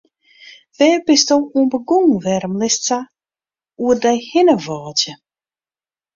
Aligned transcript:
Wêr 0.77 0.97
bist 1.05 1.29
oan 1.35 1.65
begûn, 1.71 2.05
wêrom 2.23 2.55
litst 2.61 2.83
sa 2.87 2.99
oer 3.81 3.95
dy 4.03 4.13
hinne 4.29 4.55
wâdzje? 4.63 5.13